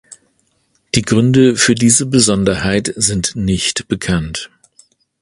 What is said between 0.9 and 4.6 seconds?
Die Gründe für diese Besonderheit sind nicht bekannt.